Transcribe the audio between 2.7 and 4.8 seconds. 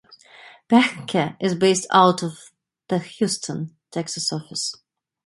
the Houston, Texas office.